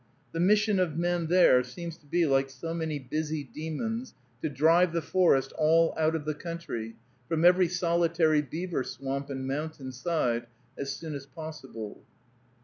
[0.31, 4.93] The mission of men there seems to be, like so many busy demons, to drive
[4.93, 6.95] the forest all out of the country,
[7.29, 12.01] from every solitary beaver swamp and mountain side, as soon as possible.